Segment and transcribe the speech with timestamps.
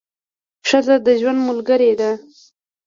[0.69, 2.11] ښځه د ژوند ملګرې ده.